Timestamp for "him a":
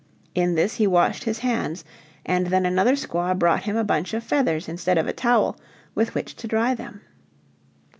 3.65-3.83